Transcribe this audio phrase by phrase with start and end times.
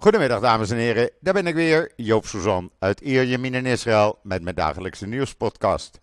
[0.00, 4.42] Goedemiddag dames en heren, daar ben ik weer, Joop Suzan uit Ierjemien in Israël met
[4.42, 6.00] mijn dagelijkse nieuwspodcast.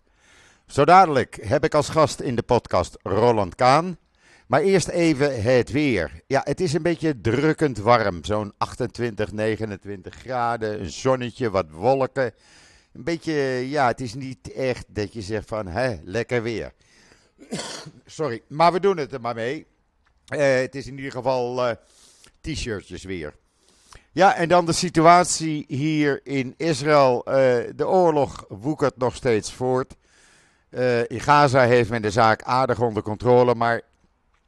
[0.66, 3.98] Zo dadelijk heb ik als gast in de podcast Roland Kaan.
[4.46, 6.22] Maar eerst even het weer.
[6.26, 12.34] Ja, het is een beetje drukkend warm, zo'n 28, 29 graden, een zonnetje, wat wolken.
[12.92, 13.32] Een beetje,
[13.68, 16.72] ja, het is niet echt dat je zegt van, hè, lekker weer.
[18.06, 19.66] Sorry, maar we doen het er maar mee.
[20.34, 21.74] Uh, het is in ieder geval uh,
[22.40, 23.34] t-shirtjes weer.
[24.18, 27.24] Ja, en dan de situatie hier in Israël.
[27.26, 27.34] Uh,
[27.76, 29.96] de oorlog woekert nog steeds voort.
[31.06, 33.80] in Gaza heeft men de zaak aardig onder controle, maar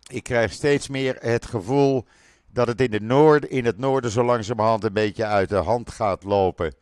[0.06, 2.04] ik krijg steeds meer het gevoel
[2.52, 5.90] dat het in, de noord, in het noorden zo langzamerhand een beetje uit de hand
[5.90, 6.74] gaat lopen.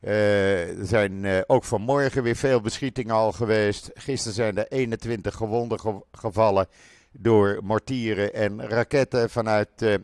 [0.00, 3.90] Uh, er zijn ook vanmorgen weer veel beschietingen al geweest.
[3.94, 6.66] Gisteren zijn er 21 gewonden ge gevallen
[7.12, 10.00] door mortieren en raketten vanuit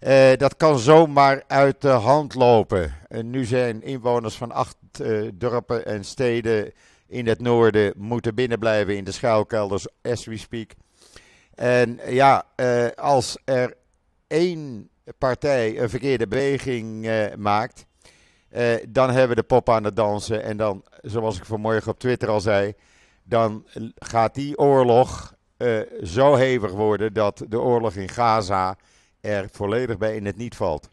[0.00, 0.38] Zuid-Libanon.
[0.38, 2.94] dat kan zomaar uit de hand lopen.
[3.08, 4.76] nu zijn inwoners van acht
[5.34, 6.72] dorpen en steden
[7.06, 10.70] in het noorden moeten binnenblijven in de schuilkelders as we speak.
[11.54, 12.44] En ja,
[12.96, 13.74] als er
[14.26, 17.88] één partij een verkeerde beweging maakt
[18.88, 20.42] dan hebben we de pop aan het dansen.
[20.42, 22.72] En dan, zoals ik vanmorgen op Twitter al zei,
[23.22, 25.34] dan gaat die oorlog
[26.02, 28.76] zo hevig worden dat de oorlog in Gaza
[29.20, 30.90] er volledig bij in het niet valt.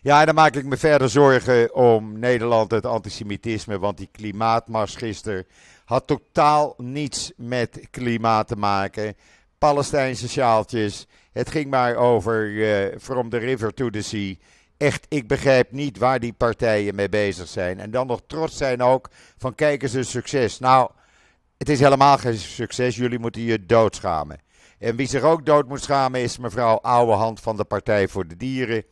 [0.00, 3.78] Ja, dan maak ik me verder zorgen om Nederland, het antisemitisme.
[3.78, 5.46] Want die klimaatmars gisteren
[5.84, 9.16] had totaal niets met klimaat te maken.
[9.58, 11.06] Palestijnse sjaaltjes.
[11.32, 14.34] Het ging maar over uh, from the river to the sea
[14.76, 17.80] echt, ik begrijp niet waar die partijen mee bezig zijn.
[17.80, 20.58] En dan nog trots zijn ook van kijk eens een succes.
[20.58, 20.90] Nou,
[21.58, 22.96] het is helemaal geen succes.
[22.96, 24.38] Jullie moeten je doodschamen.
[24.78, 28.36] En wie zich ook dood moet schamen is mevrouw Ouwehand van de Partij voor de
[28.36, 28.84] Dieren.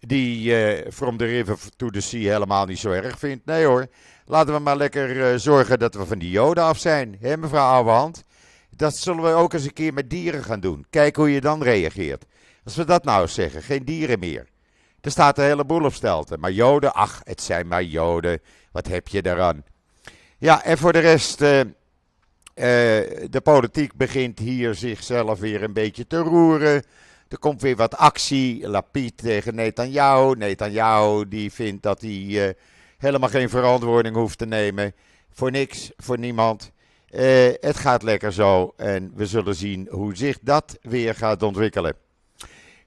[0.00, 3.44] Die uh, From the River to the Sea helemaal niet zo erg vindt.
[3.44, 3.86] Nee hoor,
[4.26, 7.16] laten we maar lekker uh, zorgen dat we van die joden af zijn.
[7.20, 8.24] Hé mevrouw Ouwehand?
[8.70, 10.86] Dat zullen we ook eens een keer met dieren gaan doen.
[10.90, 12.24] Kijk hoe je dan reageert.
[12.64, 14.46] Als we dat nou zeggen, geen dieren meer.
[15.00, 16.40] Er staat een heleboel op stelten.
[16.40, 18.40] Maar Joden, ach, het zijn maar Joden.
[18.72, 19.64] Wat heb je daaraan?
[20.38, 21.60] Ja, en voor de rest, uh,
[22.58, 22.64] uh,
[23.30, 26.84] de politiek begint hier zichzelf weer een beetje te roeren.
[27.28, 28.68] Er komt weer wat actie.
[28.68, 30.36] Lapid tegen Netanyahu.
[30.36, 32.48] Netanyahu die vindt dat hij uh,
[32.98, 34.94] helemaal geen verantwoording hoeft te nemen.
[35.30, 36.72] Voor niks, voor niemand.
[37.60, 42.07] het gaat lekker zo en we zullen zien hoe zich dat weer gaat ontwikkelen.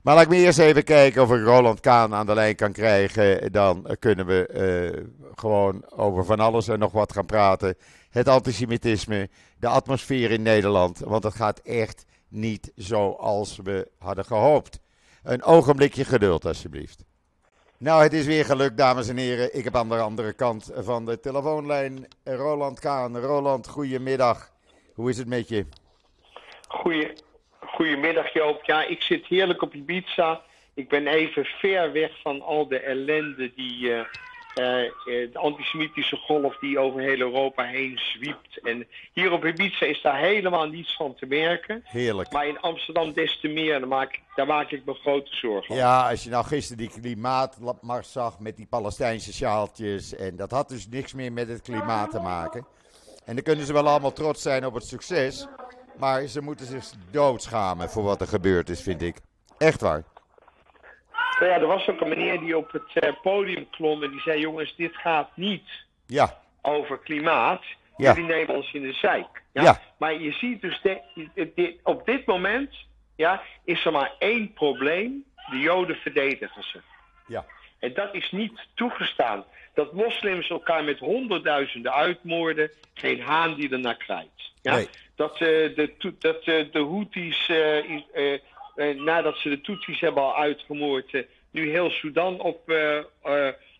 [0.01, 2.71] Maar laat ik me eerst even kijken of ik Roland Kaan aan de lijn kan
[2.71, 3.51] krijgen.
[3.51, 4.49] Dan kunnen we
[4.95, 7.75] uh, gewoon over van alles en nog wat gaan praten.
[8.09, 9.29] Het antisemitisme,
[9.59, 10.99] de atmosfeer in Nederland.
[10.99, 14.79] Want het gaat echt niet zoals we hadden gehoopt.
[15.23, 17.03] Een ogenblikje geduld, alsjeblieft.
[17.77, 19.57] Nou, het is weer gelukt, dames en heren.
[19.57, 23.17] Ik heb aan de andere kant van de telefoonlijn Roland Kaan.
[23.17, 24.51] Roland, goedemiddag.
[24.93, 25.65] Hoe is het met je?
[26.67, 27.13] Goeie,
[27.71, 28.65] Goedemiddag Joop.
[28.65, 30.41] Ja, ik zit heerlijk op Ibiza.
[30.73, 33.89] Ik ben even ver weg van al de ellende die...
[33.89, 33.99] Uh,
[34.55, 34.65] uh,
[35.05, 38.59] de antisemitische golf die over heel Europa heen zwiept.
[38.63, 41.81] En hier op Ibiza is daar helemaal niets van te merken.
[41.83, 42.31] Heerlijk.
[42.31, 43.79] Maar in Amsterdam des te meer.
[43.79, 45.75] Daar maak, daar maak ik me grote zorgen om.
[45.75, 50.15] Ja, als je nou gisteren die klimaatmars zag met die Palestijnse sjaaltjes.
[50.15, 52.65] En dat had dus niks meer met het klimaat te maken.
[53.25, 55.47] En dan kunnen ze wel allemaal trots zijn op het succes.
[55.97, 59.17] Maar ze moeten zich doodschamen voor wat er gebeurd is, vind ik.
[59.57, 60.03] Echt waar.
[61.39, 64.21] Nou ja, er was ook een meneer die op het uh, podium klom en die
[64.21, 65.69] zei: Jongens, dit gaat niet
[66.05, 66.37] ja.
[66.61, 67.63] over klimaat.
[67.97, 68.13] Ja.
[68.13, 69.43] Jullie nemen ons in de zeik.
[69.53, 69.63] Ja?
[69.63, 69.81] ja.
[69.97, 72.75] Maar je ziet dus, de, op dit moment
[73.15, 76.81] ja, is er maar één probleem: de Joden verdedigen ze.
[77.27, 77.45] Ja.
[77.79, 79.43] En dat is niet toegestaan.
[79.73, 84.51] Dat moslims elkaar met honderdduizenden uitmoorden, geen haan die er naar krijgt.
[84.61, 84.75] Ja?
[84.75, 84.89] Nee.
[85.15, 91.25] Dat, uh, de, dat uh, de Houthis, uh, nadat ze de Tutsis hebben al uitgemoord,
[91.51, 92.73] nu heel Sudan op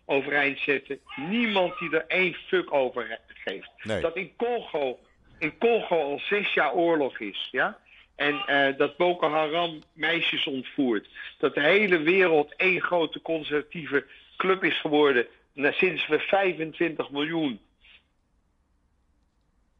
[0.04, 1.00] overeind zetten.
[1.16, 3.70] Niemand die er één fuck over geeft.
[3.82, 4.00] Nee.
[4.00, 4.98] Dat in Congo,
[5.38, 7.48] in Congo al zes jaar oorlog is.
[7.50, 7.78] Ja?
[8.16, 11.08] En dat Boko Haram meisjes ontvoert.
[11.38, 14.04] Dat de hele wereld één grote conservatieve
[14.36, 15.26] club is geworden.
[15.52, 17.60] Nou, sinds we 25 miljoen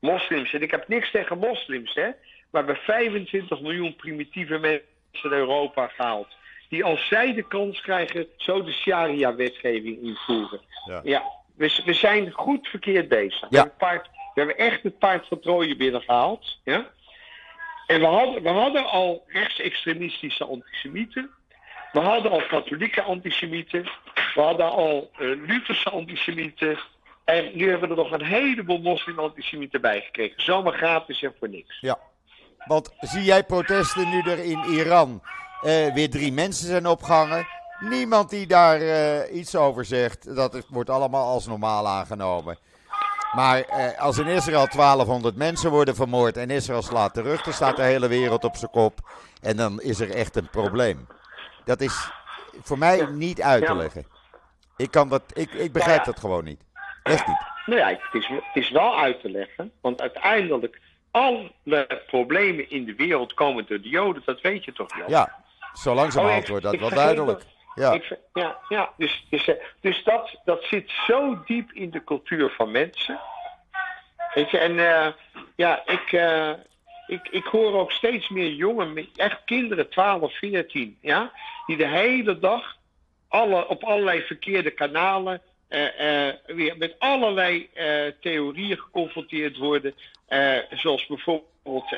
[0.02, 2.10] moslims, en ik heb niks tegen moslims, hè,
[2.50, 4.84] maar we 25 miljoen primitieve mensen
[5.22, 6.28] in Europa gehaald.
[6.69, 10.60] Die als zij de kans krijgen, zo de Sharia-wetgeving invoeren.
[10.87, 11.22] Ja, ja
[11.56, 13.46] we, we, zijn goed verkeerd bezig.
[13.50, 13.64] Ja.
[13.64, 16.58] We, paard, we, hebben echt het paard van Troje binnengehaald.
[16.64, 16.90] Ja?
[17.87, 21.31] En we hadden, we hadden al rechtsextremistische antisemieten.
[21.93, 23.82] We hadden al katholieke antisemieten.
[24.34, 26.78] We hadden al uh, Lutherse antisemieten.
[27.24, 30.42] En nu hebben we er nog een heleboel moslim-antisemieten bij gekregen.
[30.42, 31.80] Zomaar gratis en voor niks.
[31.80, 31.98] Ja.
[32.66, 35.22] Want zie jij protesten nu er in Iran
[35.62, 37.46] uh, weer drie mensen zijn opgehangen?
[37.80, 40.36] Niemand die daar uh, iets over zegt.
[40.36, 42.58] Dat wordt allemaal als normaal aangenomen.
[43.32, 47.76] Maar uh, als in Israël 1200 mensen worden vermoord en Israël slaat terug, dan staat
[47.76, 49.10] de hele wereld op zijn kop.
[49.40, 51.06] En dan is er echt een probleem.
[51.64, 52.10] Dat is
[52.62, 54.06] voor mij niet uit te leggen.
[54.76, 56.60] Ik, kan dat, ik, ik begrijp dat gewoon niet.
[57.02, 57.50] Echt niet.
[57.66, 59.72] Nou ja, het is, het is wel uit te leggen.
[59.81, 61.50] Want uiteindelijk, alle
[62.06, 64.22] problemen in de wereld komen door de Joden.
[64.25, 65.08] Dat weet je toch, Jan?
[65.08, 67.43] Ja, zo langzamerhand oh, wordt dat wel duidelijk.
[67.75, 69.50] Ja, ik, ja, ja dus, dus,
[69.81, 73.20] dus dat, dat zit zo diep in de cultuur van mensen.
[74.34, 75.06] Weet je, en uh,
[75.56, 76.52] ja, ik, uh,
[77.06, 81.32] ik, ik hoor ook steeds meer jongen, echt kinderen, 12, 14, ja,
[81.66, 82.76] die de hele dag
[83.28, 85.43] alle, op allerlei verkeerde kanalen
[86.46, 87.69] weer met allerlei
[88.20, 89.94] theorieën geconfronteerd worden.
[90.70, 91.88] zoals bijvoorbeeld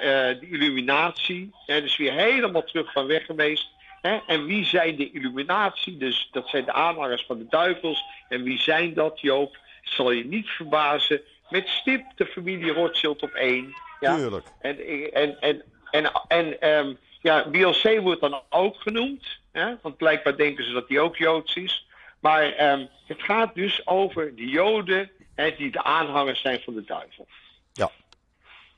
[0.41, 1.51] de illuminatie.
[1.67, 3.69] dus weer helemaal terug van weg geweest.
[4.09, 4.19] Hè?
[4.27, 5.97] En wie zijn de illuminatie?
[5.97, 8.05] Dus dat zijn de aanhangers van de duivels.
[8.29, 9.59] En wie zijn dat, Joop?
[9.83, 11.21] Zal je niet verbazen.
[11.49, 13.75] Met stip de familie Rothschild op één.
[14.01, 14.17] Ja?
[14.17, 14.47] Tuurlijk.
[14.61, 14.79] En,
[15.13, 19.27] en, en, en, en um, ja, Beyoncé wordt dan ook genoemd.
[19.53, 19.75] Hè?
[19.83, 21.87] Want blijkbaar denken ze dat die ook Joods is.
[22.25, 25.11] Maar um, het gaat dus over de Joden
[25.57, 27.27] die de aanhangers zijn van de duivel.
[27.73, 27.91] Ja.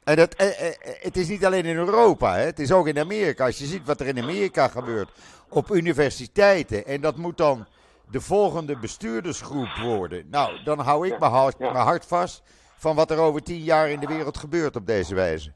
[0.04, 2.44] En dat, eh, eh, het is niet alleen in Europa, hè?
[2.44, 3.44] het is ook in Amerika.
[3.44, 5.08] Als je ziet wat er in Amerika gebeurt
[5.48, 6.87] op universiteiten.
[6.87, 7.66] En dat moet dan
[8.10, 10.28] de volgende bestuurdersgroep worden.
[10.31, 12.43] Nou, dan hou ik mijn hart, mijn hart vast
[12.76, 15.52] van wat er over tien jaar in de wereld gebeurt op deze wijze.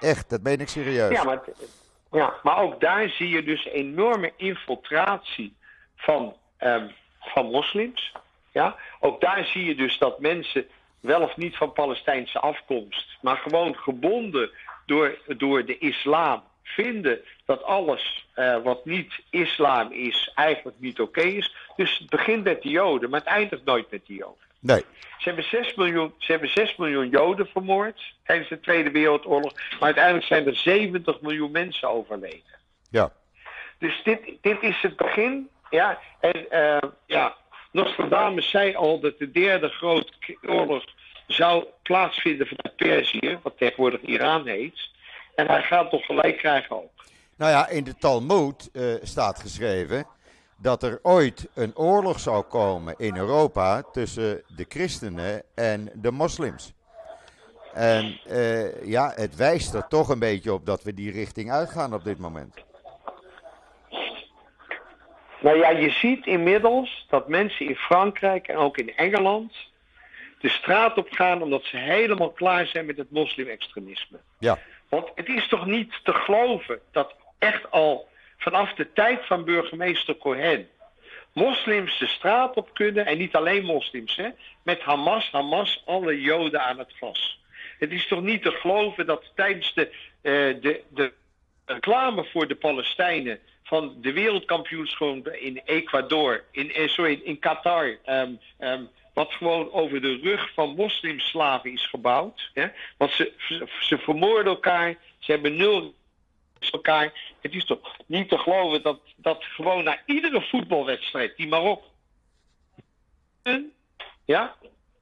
[0.00, 1.12] Echt, dat meen ik serieus.
[1.12, 1.40] Ja, maar,
[2.10, 5.56] ja, maar ook daar zie je dus enorme infiltratie
[5.96, 6.90] van, um,
[7.24, 8.12] van moslims.
[8.52, 8.76] Ja?
[9.00, 10.66] Ook daar zie je dus dat mensen
[11.00, 14.50] wel of niet van Palestijnse afkomst, maar gewoon gebonden
[14.86, 21.20] door, door de islam, vinden dat alles uh, wat niet islam is, eigenlijk niet oké
[21.20, 21.54] okay is.
[21.76, 24.44] Dus het begint met de Joden, maar het eindigt nooit met de Joden.
[24.60, 24.84] Nee.
[25.18, 29.80] Ze hebben, 6 miljoen, ze hebben 6 miljoen Joden vermoord tijdens de Tweede Wereldoorlog, maar
[29.80, 32.58] uiteindelijk zijn er 70 miljoen mensen overleden.
[32.90, 33.12] Ja.
[33.78, 35.48] Dus dit, dit is het begin.
[35.70, 37.36] Ja, en uh, ja,
[37.72, 40.12] Nostradamus zei al dat de derde grote
[40.46, 40.84] oorlog
[41.26, 44.88] zou plaatsvinden vanuit Perzië, wat tegenwoordig Iran heet.
[45.34, 47.04] En hij gaat toch gelijk krijgen ook.
[47.36, 50.06] Nou ja, in de Talmud uh, staat geschreven
[50.56, 56.72] dat er ooit een oorlog zou komen in Europa tussen de christenen en de moslims.
[57.72, 61.94] En uh, ja, het wijst er toch een beetje op dat we die richting uitgaan
[61.94, 62.54] op dit moment.
[65.44, 69.54] Nou ja, je ziet inmiddels dat mensen in Frankrijk en ook in Engeland
[70.40, 74.18] de straat op gaan omdat ze helemaal klaar zijn met het moslimextremisme.
[74.38, 74.58] Ja.
[74.88, 78.08] Want het is toch niet te geloven dat echt al
[78.38, 80.68] vanaf de tijd van burgemeester Cohen
[81.32, 84.28] moslims de straat op kunnen, en niet alleen moslims, hè,
[84.62, 87.40] met Hamas, Hamas, alle Joden aan het gas.
[87.78, 89.88] Het is toch niet te geloven dat tijdens de,
[90.22, 91.12] uh, de, de
[91.64, 98.40] reclame voor de Palestijnen van de wereldkampioenschap in Ecuador, in, eh, sorry, in Qatar, um,
[98.60, 102.50] um, wat gewoon over de rug van moslimslaven is gebouwd.
[102.54, 102.66] Hè?
[102.96, 105.94] Want ze, ze, ze vermoorden elkaar, ze hebben nul
[106.70, 107.34] elkaar.
[107.40, 111.92] Het is toch niet te geloven dat, dat gewoon na iedere voetbalwedstrijd die Marokko.
[114.24, 114.56] Ja,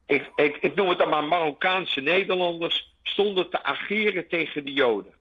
[0.06, 5.14] ik, ik, ik noem het dan maar Marokkaanse Nederlanders stonden te ageren tegen de Joden.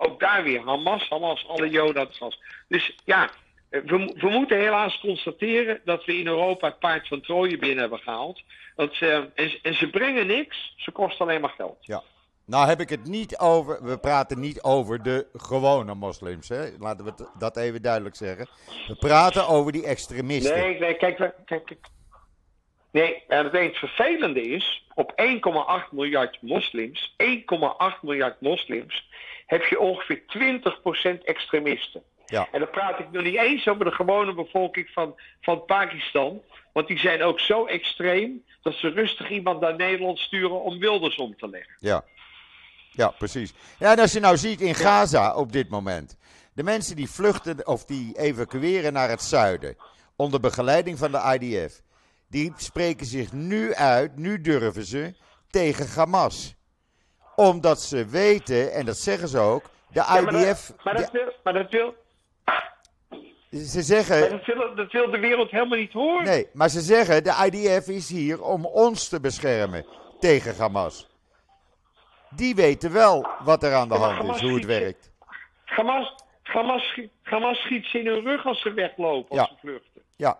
[0.00, 2.40] Ook daar weer Hamas, Hamas, alle Joden gas.
[2.68, 3.30] Dus ja,
[3.70, 7.98] we, we, moeten helaas constateren dat we in Europa het paard van Troje binnen hebben
[7.98, 8.42] gehaald.
[8.76, 11.76] Want, uh, en, en, ze brengen niks, ze kosten alleen maar geld.
[11.80, 12.02] Ja.
[12.44, 16.68] Nou heb ik het niet over, we praten niet over de gewone moslims, hè?
[16.78, 18.48] laten we dat even duidelijk zeggen.
[18.86, 20.56] We praten over die extremisten.
[20.56, 21.78] Nee, nee, kijk, kijk, kijk.
[22.90, 25.12] Nee, en het enige vervelende is, op
[25.82, 29.08] 1,8 miljard moslims, 1,8 miljard moslims,
[29.48, 30.22] heb je ongeveer
[31.20, 32.02] 20% extremisten.
[32.26, 32.48] Ja.
[32.52, 36.42] En dan praat ik nog niet eens over de gewone bevolking van, van Pakistan.
[36.72, 41.16] Want die zijn ook zo extreem dat ze rustig iemand naar Nederland sturen om Wilders
[41.16, 41.76] om te leggen.
[41.78, 42.04] Ja,
[42.90, 43.54] ja precies.
[43.78, 46.18] Ja, en als je nou ziet in Gaza op dit moment.
[46.54, 49.76] De mensen die vluchten of die evacueren naar het zuiden.
[50.16, 51.80] Onder begeleiding van de IDF.
[52.28, 55.14] Die spreken zich nu uit, nu durven ze,
[55.50, 56.57] tegen Hamas.
[57.38, 60.72] Omdat ze weten, en dat zeggen ze ook, de IDF...
[60.84, 61.94] maar, dat, maar, dat wil, maar dat wil,
[63.50, 64.30] Ze zeggen.
[64.30, 66.24] Dat wil, dat wil de wereld helemaal niet horen.
[66.24, 69.86] Nee, maar ze zeggen de IDF is hier om ons te beschermen
[70.20, 71.08] tegen Hamas.
[72.30, 75.10] Die weten wel wat er aan de Ja, hand is, hoe het werkt.
[75.64, 79.54] Hamas, Hamas, schiet- Hamas schiet ze in hun rug als ze weglopen, als Ja.
[79.54, 80.02] ze vluchten.
[80.16, 80.38] Ja,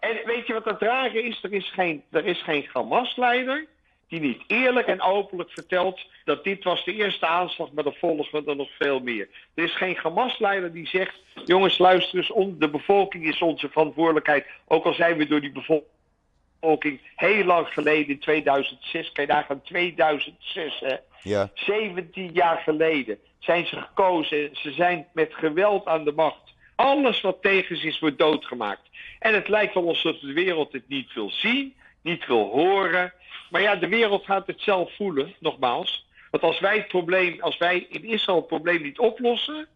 [0.00, 1.42] En weet je wat het rare is?
[1.44, 3.66] Er is geen, er is geen Hamas-leider
[4.08, 8.46] die niet eerlijk en openlijk vertelt dat dit was de eerste aanslag, maar er volgen
[8.46, 9.28] er nog veel meer.
[9.54, 14.84] Er is geen Hamas-leider die zegt, jongens luister eens, de bevolking is onze verantwoordelijkheid, ook
[14.84, 20.80] al zijn we door die bevolking heel lang geleden in 2006, kan je nagaan 2006
[20.80, 24.50] hè, ja, 17 jaar geleden zijn ze gekozen.
[24.52, 26.54] Ze zijn met geweld aan de macht.
[26.74, 28.88] Alles wat tegen ze is, wordt doodgemaakt.
[29.18, 33.12] En het lijkt wel alsof de wereld het niet wil zien, niet wil horen.
[33.50, 36.06] Maar ja, de wereld gaat het zelf voelen, nogmaals.
[36.30, 39.68] Want als wij het probleem, als wij in Israël het probleem niet oplossen,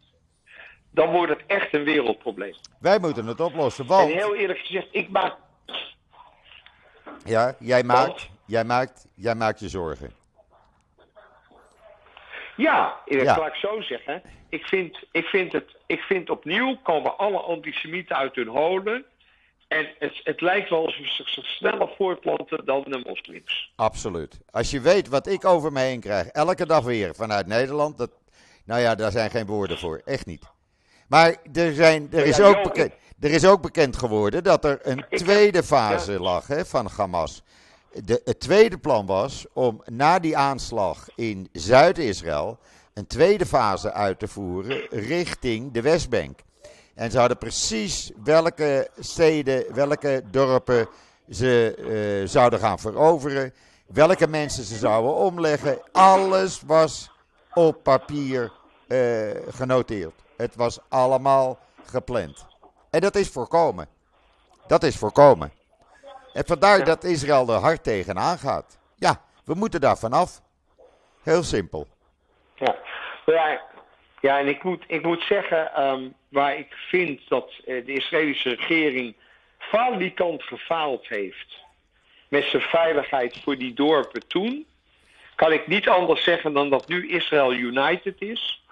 [0.91, 2.55] dan wordt het echt een wereldprobleem.
[2.81, 3.85] wij moeten het oplossen.
[3.85, 5.37] En Want, heel eerlijk gezegd, ik maak
[7.25, 8.31] ja, jij maakt, Want?
[8.47, 10.13] jij maakt, jij maakt je zorgen.
[12.57, 13.47] Ja, dat Ja.
[13.47, 14.23] ik zo zeggen.
[14.49, 19.05] Ik vind, ik, vind het, ik vind opnieuw komen alle antisemieten uit hun holen.
[19.71, 23.73] En het, het lijkt wel alsof ze zich sneller voortplanten dan de moslims.
[23.77, 24.41] Absoluut.
[24.51, 28.11] Als je weet wat ik over me heen krijg, elke dag weer vanuit Nederland, dat,
[28.65, 30.45] nou ja, daar zijn geen woorden voor, echt niet.
[31.09, 35.05] Maar er, zijn, er, is, ook bekend, er is ook bekend geworden dat er een
[35.11, 37.43] tweede fase lag hè, van Hamas.
[38.05, 42.59] De, het tweede plan was om na die aanslag in Zuid-Israël
[42.95, 46.41] een tweede fase uit te voeren richting de Westbank.
[47.01, 50.89] En ze hadden precies welke steden, welke dorpen
[51.31, 53.53] ze eh, zouden gaan veroveren.
[53.87, 55.79] Welke mensen ze zouden omleggen.
[55.93, 57.11] Alles was
[57.55, 58.53] op papier
[58.89, 60.13] eh, genoteerd.
[60.37, 62.47] Het was allemaal gepland.
[62.91, 63.89] En dat is voorkomen.
[64.67, 65.53] Dat is voorkomen.
[66.33, 68.79] En vandaar dat Israël er hard tegenaan gaat.
[68.95, 70.41] Ja, we moeten daar vanaf.
[71.23, 71.87] Heel simpel.
[72.55, 72.77] Ja,
[73.27, 73.61] ja,
[74.21, 78.49] ja en ik moet, ik moet zeggen, ehm, waar ik vind dat eh, de Israëlische
[78.49, 79.15] regering
[79.59, 81.59] falikant gefaald heeft
[82.29, 84.67] met zijn veiligheid voor die dorpen toen,
[85.35, 88.65] kan ik niet anders zeggen dan dat nu Israël United is.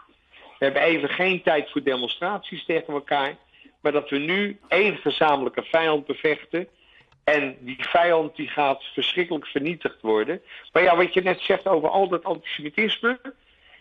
[0.58, 3.36] We hebben even geen tijd voor demonstraties tegen elkaar,
[3.80, 6.68] maar dat we nu één gezamenlijke vijand bevechten.
[7.24, 10.42] En die vijand die gaat verschrikkelijk vernietigd worden.
[10.72, 13.20] Maar ja, wat je net zegt over al dat antisemitisme.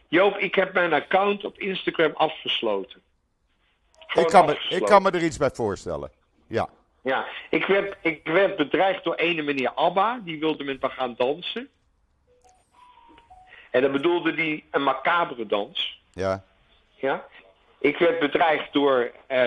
[0.07, 3.01] Joop, ik heb mijn account op Instagram afgesloten.
[4.13, 6.11] Ik kan, me, ik kan me er iets bij voorstellen.
[6.47, 6.69] Ja.
[7.01, 10.19] Ja, ik werd, ik werd bedreigd door ene meneer Abba.
[10.23, 11.69] Die wilde met me gaan dansen.
[13.71, 16.01] En dan bedoelde hij een macabere dans.
[16.13, 16.43] Ja.
[16.95, 17.27] Ja?
[17.79, 19.45] Ik werd bedreigd door eh,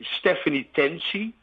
[0.00, 1.34] Stephanie Tensi.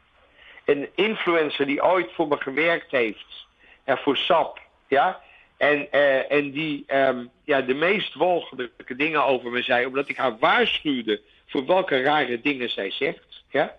[0.66, 3.48] Een influencer die ooit voor me gewerkt heeft.
[3.84, 4.60] En voor SAP.
[4.88, 5.22] Ja?
[5.58, 9.86] En, eh, en die ehm, ja, de meest walgelijke dingen over me zei.
[9.86, 13.44] Omdat ik haar waarschuwde voor welke rare dingen zij zegt.
[13.50, 13.76] Ja?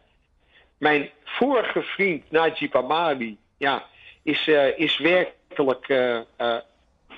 [0.79, 3.87] Mijn vorige vriend Najib Amali ja,
[4.23, 6.57] is, eh, is werkelijk eh, eh,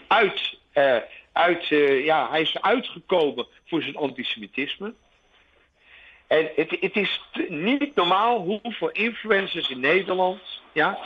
[0.06, 0.58] uit,
[1.32, 1.66] uit
[2.04, 4.94] ja, hij is uitgekomen voor zijn antisemitisme.
[6.26, 10.40] En het, het is niet normaal hoeveel influencers in Nederland
[10.72, 10.98] ja,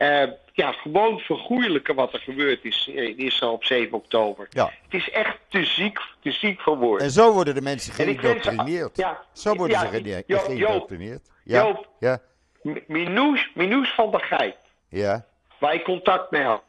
[0.00, 4.46] eh, ja, gewoon vergoeilijken wat er gebeurd is in Israël op 7 oktober.
[4.50, 4.64] Ja.
[4.82, 7.06] Het is echt te ziek, te ziek voor woorden.
[7.06, 8.96] En zo worden de mensen geïndoctrineerd.
[8.96, 11.30] ja, zo worden ja, ze Joop, geïndoctrineerd.
[11.44, 11.62] Ja.
[11.62, 11.88] Joop.
[11.98, 12.20] Ja.
[12.62, 14.56] M- Minous, Minous van der Gijp,
[14.88, 15.26] Ja.
[15.58, 16.62] waar ik contact mee had.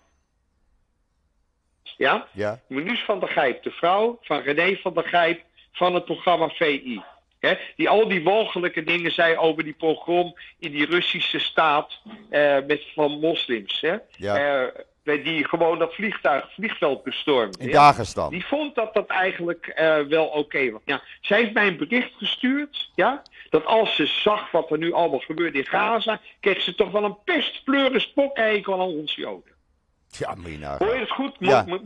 [1.97, 2.27] Ja?
[2.31, 2.59] Ja.
[2.67, 7.01] Minous van der Gijp, de vrouw van René van der Gijp van het programma VI.
[7.41, 12.57] Hè, die al die walgelijke dingen zei over die pogrom in die Russische staat eh,
[12.67, 13.81] met, van moslims.
[13.81, 13.95] Hè?
[14.17, 14.63] Ja.
[14.63, 17.57] Eh, die gewoon dat vliegtuig, vliegveld bestormde.
[17.59, 17.71] In.
[17.71, 18.29] Dagestan.
[18.29, 20.81] Die vond dat dat eigenlijk eh, wel oké was.
[20.85, 24.93] Ja, zij heeft mij een bericht gestuurd, ja, dat als ze zag wat er nu
[24.93, 29.50] allemaal gebeurde in Gaza, kreeg ze toch wel een pestpleuren spokhekel aan ons Joden.
[30.17, 30.35] Ja,
[30.77, 31.35] Hoor je het goed?
[31.39, 31.81] Ja, Mo-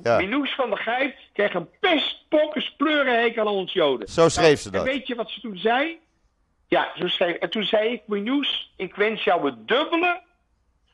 [0.56, 4.08] van der Gijp kreeg een pestpleurenhekel aan ons Joden.
[4.08, 4.84] Zo schreef ze En dat.
[4.84, 6.00] weet je wat ze toen zei?
[6.68, 10.22] Ja, zo schreef, en toen zei ik, Minous, ik wens jou het dubbele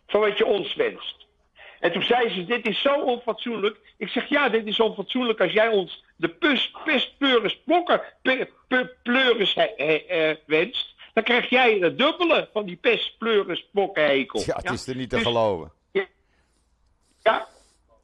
[0.07, 1.15] van wat je ons wenst.
[1.79, 3.77] En toen zei ze, dit is zo onfatsoenlijk.
[3.97, 8.95] Ik zeg, ja, dit is onfatsoenlijk als jij ons de pus, pestpleuris pokken, pe- pe-
[9.03, 10.95] pleuris he- he- eh, wenst.
[11.13, 12.75] Dan krijg jij het dubbele van die
[13.71, 14.39] pokkenhekel.
[14.45, 15.71] Ja, het is er niet te Dus- geloven.
[17.23, 17.47] Ja.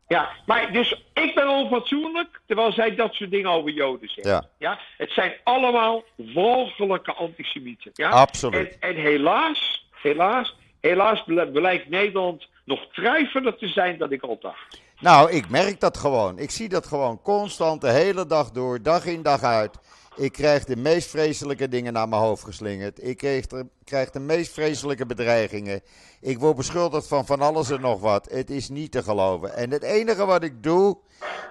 [0.08, 4.34] Ja, maar dus ik ben onfatsoenlijk, terwijl zij dat soort dingen over Joden zeggen.
[4.34, 4.50] Ja.
[4.58, 4.80] Ja.
[4.98, 7.92] Het zijn allemaal walgelijke antisemieten.
[7.94, 8.10] Ja?
[8.10, 8.78] Absoluut.
[8.80, 14.82] En, en helaas, helaas, helaas blijkt Nederland nog drijvender te zijn dan ik al dacht.
[15.00, 16.40] Nou, ik merk dat gewoon.
[16.40, 19.78] Ik zie dat gewoon constant de hele dag door, dag in dag uit.
[20.18, 23.04] Ik krijg de meest vreselijke dingen naar mijn hoofd geslingerd.
[23.04, 25.82] Ik krijg de, krijg de meest vreselijke bedreigingen.
[26.22, 28.28] Ik word beschuldigd van van alles en nog wat.
[28.32, 29.56] Het is niet te geloven.
[29.56, 30.98] En het enige wat ik doe,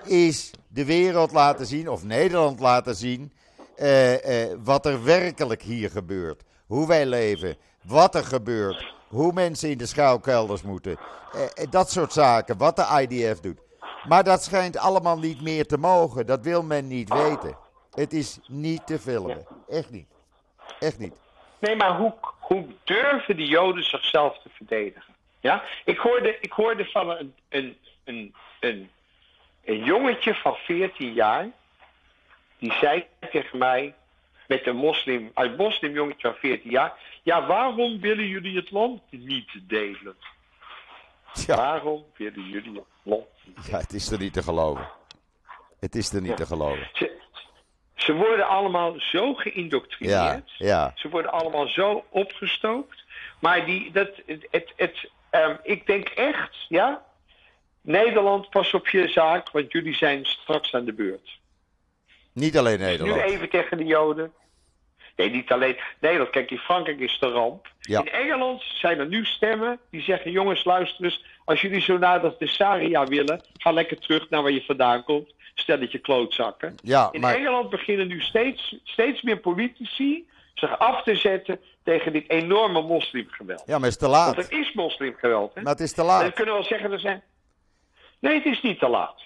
[0.04, 3.32] is de wereld laten zien, of Nederland laten zien,
[3.76, 6.42] eh, eh, wat er werkelijk hier gebeurt.
[6.66, 10.98] Hoe wij leven, wat er gebeurt, hoe mensen in de schuilkelders moeten.
[11.32, 13.60] Eh, dat soort zaken, wat de IDF doet.
[14.08, 16.26] Maar dat schijnt allemaal niet meer te mogen.
[16.26, 17.64] Dat wil men niet weten.
[17.96, 19.46] Het is niet te filmen.
[19.68, 20.06] Echt niet.
[20.80, 21.14] Echt niet.
[21.58, 25.14] Nee, maar hoe, hoe durven die Joden zichzelf te verdedigen?
[25.40, 25.62] Ja?
[25.84, 28.90] Ik, hoorde, ik hoorde van een, een, een, een,
[29.64, 31.48] een jongetje van 14 jaar.
[32.58, 33.94] Die zei tegen mij,
[34.46, 36.98] met een moslim, een moslimjongetje van 14 jaar.
[37.22, 40.16] Ja, waarom willen jullie het land niet delen?
[41.46, 44.88] Ja, Waarom willen jullie het land niet ja, het is er niet te geloven.
[45.80, 46.88] Het is er niet te geloven.
[46.92, 47.20] Ze,
[48.06, 50.52] ze worden allemaal zo geïndoctrineerd.
[50.56, 50.92] Ja, ja.
[50.94, 53.04] Ze worden allemaal zo opgestookt.
[53.40, 57.04] Maar die, dat, het, het, het, ehm, ik denk echt, ja.
[57.80, 61.38] Nederland, pas op je zaak, want jullie zijn straks aan de beurt.
[62.32, 63.20] Niet alleen Nu Nederland.
[63.20, 64.32] even tegen de Joden.
[65.16, 66.30] Nee, niet alleen Nederland.
[66.30, 67.66] Kijk, in Frankrijk is de ramp.
[67.80, 68.00] Ja.
[68.00, 71.24] In Engeland zijn er nu stemmen die zeggen: jongens, luister eens.
[71.46, 75.34] Als jullie zo nadat de Saria willen, ga lekker terug naar waar je vandaan komt.
[75.54, 76.74] Stel dat je klootzakken.
[76.82, 82.12] Ja, In maar Engeland beginnen nu steeds, steeds meer politici zich af te zetten tegen
[82.12, 83.62] dit enorme moslimgeweld.
[83.66, 84.36] ja, maar het is te Want laat.
[84.36, 85.54] het is moslimgeweld.
[85.54, 85.62] Hè?
[85.62, 86.32] Maar het is te En dan laat.
[86.34, 87.22] kunnen we wel zeggen, er zijn...
[88.20, 89.20] Nee, het is niet te laat.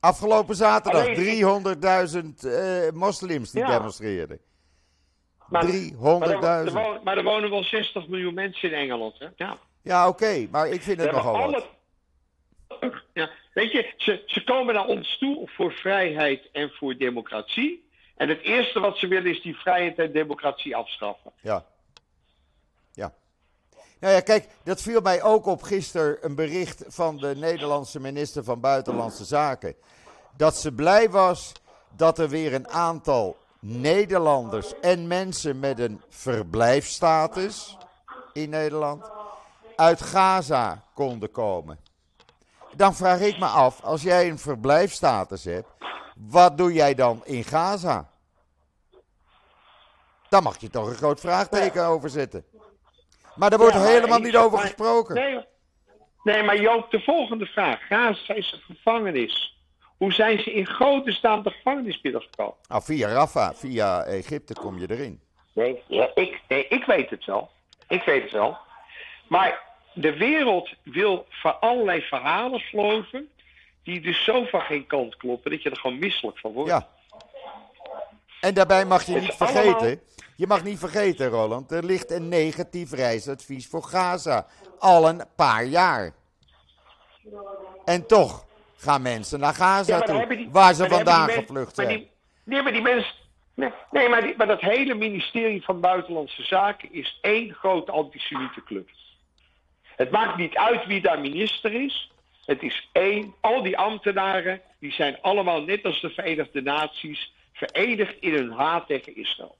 [0.00, 1.14] Afgelopen zaterdag Alleen-
[2.44, 3.76] 300.000 eh, moslims die Ja.
[3.78, 4.38] demonstreerden.
[5.48, 6.72] Maar, 300.000.
[6.72, 9.18] Maar wonen, maar er wonen wel 60 miljoen mensen in Engeland.
[9.18, 9.26] Hè?
[9.36, 9.58] Ja.
[9.82, 11.52] Ja, oké, maar ik vind het nogal alle...
[11.52, 11.66] wat.
[13.12, 17.88] Ja, weet je, ze, ze komen naar ons toe voor vrijheid en voor democratie.
[18.16, 21.32] En het eerste wat ze willen is die vrijheid en democratie afschaffen.
[21.40, 21.64] Ja.
[22.92, 23.14] Ja.
[24.00, 28.44] Nou ja, kijk, dat viel mij ook op gisteren een bericht van de Nederlandse minister
[28.44, 29.74] van Buitenlandse Zaken.
[30.36, 31.52] Dat ze blij was
[31.96, 37.76] dat er weer een aantal Nederlanders en mensen met een verblijfsstatus
[38.32, 39.10] in Nederland
[39.76, 41.78] uit Gaza konden komen.
[42.76, 45.68] Dan vraag ik me af, als jij een verblijfsstatus hebt,
[46.16, 48.08] wat doe jij dan in Gaza?
[50.28, 52.44] Daar mag je toch een groot vraagteken over zetten.
[53.34, 55.14] Maar daar wordt Ja, maar helemaal niet over maar- gesproken.
[55.14, 55.44] Nee,
[56.22, 57.86] nee, maar Joop, de volgende vraag.
[57.86, 59.60] Gaza is een gevangenis.
[59.96, 62.54] Hoe zijn ze in grote staan de gevangenis binnengekomen?
[62.68, 65.20] Nou, via Rafa, via Egypte kom je erin.
[65.52, 67.50] Nee, ja, ik, nee, ik weet het wel.
[67.88, 68.56] Ik weet het wel.
[69.28, 69.65] Maar
[69.96, 73.28] de wereld wil van allerlei verhalen geloven...
[73.82, 75.50] die dus zo van geen kant kloppen...
[75.50, 76.70] dat je er gewoon misselijk van wordt.
[76.70, 76.88] Ja.
[78.40, 80.00] En daarbij mag je niet allemaal- vergeten,
[80.36, 84.46] je mag niet vergeten Roland, er ligt een negatief reisadvies voor Gaza.
[84.78, 86.14] Al een paar jaar.
[87.84, 88.44] En toch
[88.76, 91.88] gaan mensen naar Gaza Ja, toe, die- waar ze vandaan gevlucht zijn.
[91.88, 92.10] Die,
[92.44, 93.12] nee, maar die mensen...
[93.54, 98.64] Nee, nee maar, die- maar dat hele ministerie van Buitenlandse Zaken is één grote antisemiete
[98.64, 98.88] club.
[99.96, 102.10] Het maakt niet uit wie daar minister is.
[102.44, 103.34] Het is één.
[103.40, 107.32] Al die ambtenaren, die zijn allemaal net als de Verenigde Naties...
[107.52, 109.56] verenigd in hun haat tegen Israël.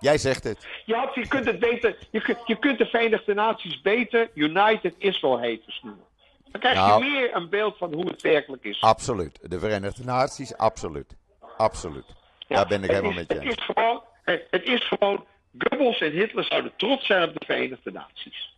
[0.00, 0.66] Jij zegt het.
[0.84, 1.96] Je, had, je kunt het beter...
[2.10, 6.04] Je kunt, je kunt de Verenigde Naties beter United Israel Haters noemen.
[6.50, 7.04] Dan krijg Nou.
[7.04, 8.80] je meer een beeld van hoe het werkelijk is.
[8.80, 9.38] Absoluut.
[9.50, 11.16] De Verenigde Naties, absoluut.
[11.56, 12.04] Absoluut.
[12.38, 15.24] Ja, Daar ben ik helemaal is, met je het is gewoon, het, het is gewoon,
[15.58, 18.55] Goebbels en Hitler zouden trots zijn op de Verenigde Naties.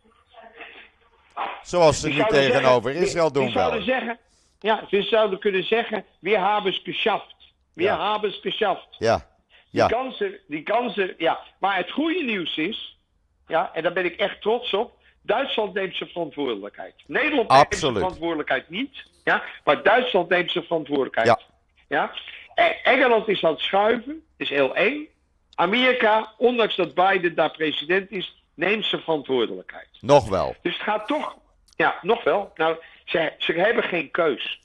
[1.63, 3.95] Zoals ze Die nu tegenover zeggen- Israël die, doen die zouden wel.
[3.97, 4.17] zeggen,
[4.59, 7.35] ja, ze zouden kunnen zeggen, we hebben het geschaft.
[7.73, 8.11] We Ja.
[8.11, 8.87] hebben het geschaft.
[8.97, 9.15] Ja,
[9.71, 11.39] Die ja, ganzen, die ganzen, ja.
[11.59, 12.97] Maar het goede nieuws is,
[13.47, 16.93] ja, en daar ben ik echt trots op, Duitsland neemt zijn verantwoordelijkheid.
[17.07, 21.27] Nederland neemt zijn verantwoordelijkheid niet, ja, maar Duitsland neemt zijn verantwoordelijkheid.
[21.27, 21.39] Ja.
[21.87, 22.11] Ja?
[22.55, 25.07] En Engeland is aan het schuiven, is heel één.
[25.55, 29.87] Amerika, ondanks dat Biden daar president is, neemt zijn verantwoordelijkheid.
[29.99, 30.55] nog wel.
[30.61, 31.35] Dus het gaat toch,
[31.75, 32.51] ja, nog wel.
[32.55, 34.61] Nou, ze, ze hebben geen keus.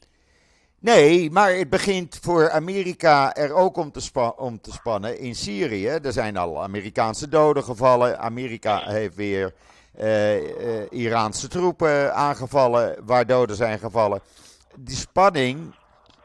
[0.79, 5.87] Nee, maar het begint voor Amerika er ook om te, om te spannen in Syrië.
[5.87, 8.19] Er zijn al Amerikaanse doden gevallen.
[8.19, 9.55] Amerika heeft weer
[9.95, 14.21] eh, Iraanse troepen aangevallen, waar doden zijn gevallen.
[14.77, 15.75] Die spanning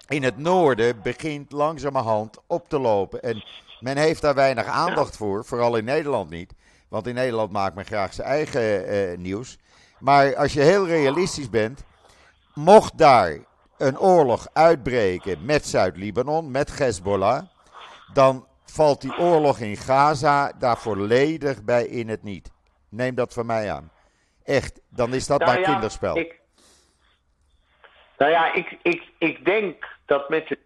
[0.08, 3.22] in het noorden begint langzamerhand op te lopen.
[3.22, 3.44] En
[3.80, 6.54] men heeft daar weinig aandacht voor, vooral in Nederland niet.
[6.90, 9.58] Want in Nederland maakt men graag zijn eigen eh, nieuws.
[10.00, 11.86] Maar als je heel realistisch bent,
[12.54, 13.38] mocht daar
[13.78, 17.44] een oorlog uitbreken met Zuid-Libanon, met Hezbollah,
[18.14, 22.52] dan valt die oorlog in Gaza daar volledig bij in het niet.
[22.90, 23.92] Neem dat van mij aan.
[24.44, 26.18] Echt, dan is dat Nou maar ja, kinderspel.
[26.18, 26.40] Ik,
[28.18, 30.58] nou ja, ik, ik, ik denk dat met de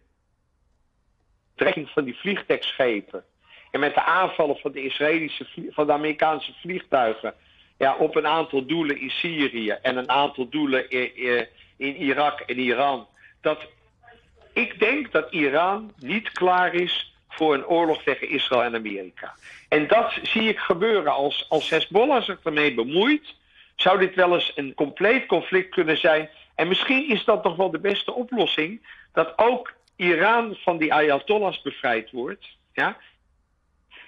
[1.56, 3.24] trekking van die vliegtuigschepen
[3.74, 7.34] en met de aanvallen van de Israëlische, van de Amerikaanse vliegtuigen
[7.78, 12.40] ja, op een aantal doelen in Syrië en een aantal doelen in, in, in Irak
[12.40, 13.08] en Iran,
[13.42, 13.60] dat
[14.54, 19.34] ik denk dat Iran niet klaar is voor een oorlog tegen Israël en Amerika.
[19.70, 23.36] En dat zie ik gebeuren als, als Hezbollah zich ermee bemoeit.
[23.76, 26.30] Zou dit wel eens een compleet conflict kunnen zijn?
[26.56, 28.88] En misschien is dat nog wel de beste oplossing.
[29.14, 32.48] Dat ook Iran van die Ayatollahs bevrijd wordt.
[32.74, 32.98] Ja?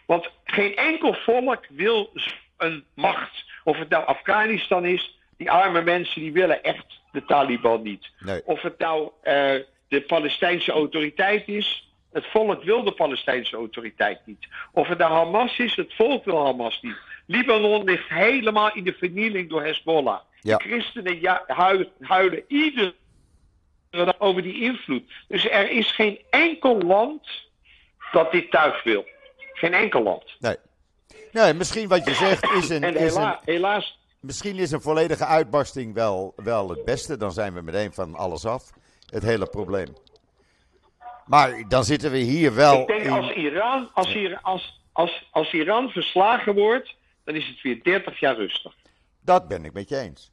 [0.06, 2.12] Want geen enkel volk wil
[2.58, 3.44] een macht.
[3.63, 5.20] Of het nou Afghanistan is.
[5.38, 8.10] Die arme mensen die willen echt de Taliban niet.
[8.20, 8.41] Nee.
[8.46, 9.56] Of het nou eh,
[9.88, 11.89] de Palestijnse autoriteit is.
[12.12, 14.48] Het volk wil de Palestijnse autoriteit niet.
[14.72, 16.98] Of het nou Hamas is, het volk wil Hamas niet.
[17.26, 20.20] Libanon ligt helemaal in de vernieling door Hezbollah.
[20.41, 20.58] Ja.
[20.58, 22.94] De christenen ja, huilen, huilen
[24.18, 25.04] over die invloed.
[25.28, 27.28] Dus er is geen enkel land
[28.12, 29.06] dat dit tuig wil.
[29.56, 30.24] Geen enkel land.
[30.39, 30.56] Nee.
[31.32, 34.82] nee, misschien wat je zegt is een, En is een, hela- helaas, Misschien is een
[34.82, 37.18] volledige uitbarsting wel, wel het beste.
[37.18, 38.70] Dan zijn we meteen van alles af.
[39.06, 39.94] Het hele probleem.
[41.26, 43.12] Maar dan zitten we hier wel ik denk in...
[43.12, 48.20] als Iran, als, Iran- als, als, als Iran verslagen wordt, dan is het weer 30
[48.20, 48.74] jaar rustig.
[49.22, 50.32] Dat ben ik met je eens.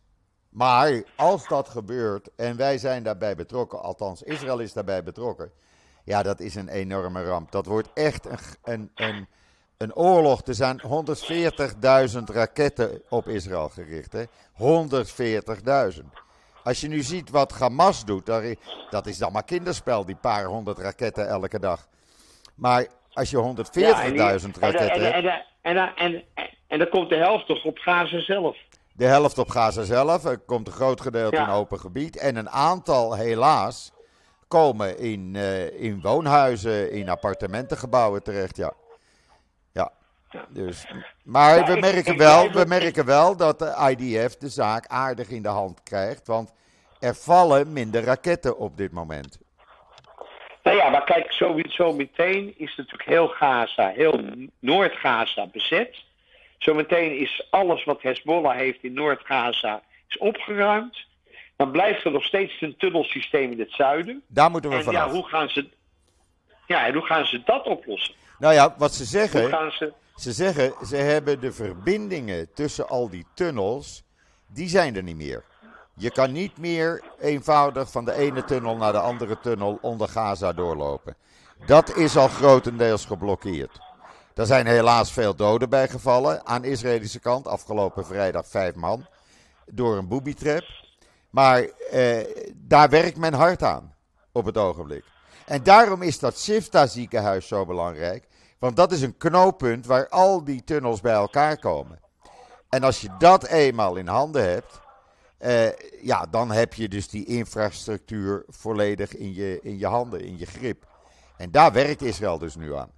[0.49, 5.53] Maar als dat gebeurt en wij zijn daarbij betrokken, althans Israël is daarbij betrokken,
[6.05, 7.53] ja, dat is een enorme ramp.
[7.53, 9.27] Dat wordt echt een, een, een,
[9.77, 10.41] een oorlog.
[10.47, 14.13] Er zijn 140.000 raketten op Israël gericht.
[14.13, 14.25] Hè?
[15.93, 16.05] 140.000.
[16.65, 18.27] Als je nu ziet wat Hamas doet,
[18.91, 21.87] dat is dan maar kinderspel, die paar honderd raketten elke dag.
[22.55, 25.15] Maar als je 140.000 Ja, en die- raketten
[25.63, 26.25] en, hebt.
[26.69, 28.57] en, dan komt de helft toch op Gaza zelf.
[28.93, 30.25] De helft op Gaza zelf.
[30.25, 31.43] Er komt een groot gedeelte Ja.
[31.47, 32.17] in open gebied.
[32.17, 33.93] En een aantal, helaas,
[34.53, 38.57] komen in, eh, in woonhuizen, in appartementengebouwen terecht.
[38.57, 38.73] Ja.
[39.73, 39.93] Ja.
[40.49, 40.87] Dus,
[41.25, 45.29] maar Ja, we, merken ik wel, we merken wel dat de IDF de zaak aardig
[45.29, 46.27] in de hand krijgt.
[46.27, 46.53] Want
[47.01, 49.41] er vallen minder raketten op dit moment.
[50.63, 51.33] Nou ja, maar kijk,
[51.69, 54.21] zo meteen is natuurlijk heel Gaza, heel
[54.59, 56.05] Noord-Gaza bezet.
[56.59, 61.07] Zometeen is alles wat Hezbollah heeft in Noord-Gaza is opgeruimd.
[61.63, 64.23] Dan blijft er nog steeds een tunnelsysteem in het zuiden.
[64.27, 65.69] Daar moeten we En ja, hoe gaan ze,
[66.67, 68.15] ja, en hoe gaan ze dat oplossen?
[68.39, 69.49] Nou ja, wat ze Hoe zeggen.
[69.49, 69.93] gaan ze...
[70.15, 74.03] Ze zeggen, ze hebben de verbindingen tussen al die tunnels,
[74.47, 75.45] die zijn er niet meer.
[75.97, 80.53] Je kan niet meer eenvoudig van de ene tunnel naar de andere tunnel onder Gaza
[80.53, 81.17] doorlopen.
[81.67, 83.79] Dat is al grotendeels geblokkeerd.
[84.35, 87.47] Er zijn helaas veel doden bijgevallen aan de Israëlische kant.
[87.47, 89.07] Afgelopen vrijdag vijf man
[89.67, 90.82] door een booby-trap.
[91.33, 92.19] Maar eh,
[92.55, 93.95] daar werkt men hard aan
[94.33, 95.05] op het ogenblik.
[95.47, 98.27] En daarom is dat Sifta ziekenhuis zo belangrijk.
[98.59, 102.01] Want dat is een knooppunt waar al die tunnels bij elkaar komen.
[102.69, 104.81] En als je dat eenmaal in handen hebt,
[105.39, 110.39] eh, ja, dan heb je dus die infrastructuur volledig in je, in je handen, in
[110.39, 110.87] je grip.
[111.37, 112.91] En daar werkt Israël dus nu aan.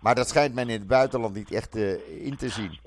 [0.00, 2.78] Maar dat schijnt men in het buitenland niet echt eh, in te zien.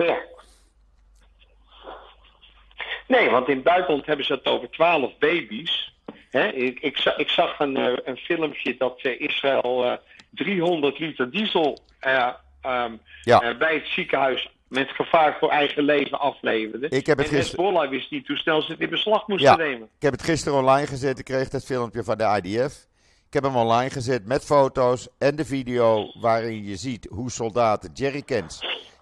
[3.08, 5.94] Nee, want in het buitenland hebben ze het over twaalf baby's.
[6.30, 9.94] Hè, ik, ik, ik zag een, eh, een filmpje dat eh, Israël eh,
[10.30, 12.28] 300 liter diesel eh,
[12.62, 12.92] ehm,
[13.24, 13.42] Ja.
[13.42, 16.90] eh, bij het ziekenhuis met gevaar voor eigen leven afleverde.
[16.90, 19.50] Ik heb het en gister- Hezbollah wist niet hoe snel ze het in beslag moesten
[19.52, 19.88] Ja, nemen.
[19.96, 21.20] ik heb het gisteren online gezet.
[21.20, 22.86] Ik kreeg dat filmpje van de IDF.
[23.28, 27.90] Ik heb hem online gezet met foto's en de video waarin je ziet hoe soldaten
[27.94, 28.60] jerrycans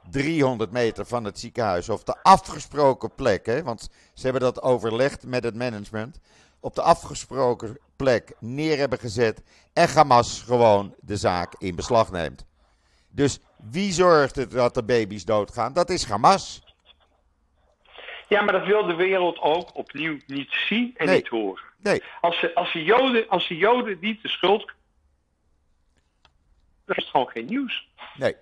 [0.10, 5.26] 300 meter van het ziekenhuis op de afgesproken plek, hè, want ze hebben dat overlegd
[5.26, 6.20] met het management,
[6.60, 12.46] op de afgesproken plek neer hebben gezet en Hamas gewoon de zaak in beslag neemt.
[13.10, 15.74] Dus wie zorgt er dat de baby's doodgaan?
[15.74, 16.64] Dat is Hamas.
[18.28, 21.16] Ja, maar dat wil de wereld ook opnieuw niet zien en Nee.
[21.16, 21.64] niet horen.
[21.78, 24.66] Nee, Als ze, als, de Joden, als de Joden niet de schuld.
[26.86, 27.88] Dan is het gewoon geen nieuws.
[28.16, 28.36] nee.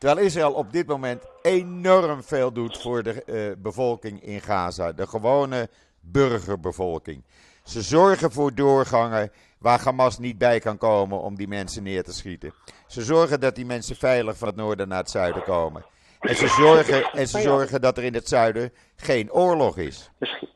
[0.00, 4.92] Terwijl Israël op dit moment enorm veel doet voor de uh, bevolking in Gaza.
[4.92, 5.68] De gewone
[6.00, 7.24] burgerbevolking.
[7.64, 12.12] Ze zorgen voor doorgangen waar Hamas niet bij kan komen om die mensen neer te
[12.12, 12.54] schieten.
[12.86, 15.84] Ze zorgen dat die mensen veilig van het noorden naar het zuiden komen.
[16.20, 20.10] En ze zorgen, en ze zorgen dat er in het zuiden geen oorlog is.
[20.18, 20.48] Misschien,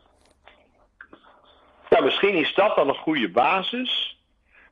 [2.03, 4.19] misschien is dat dan een goede basis.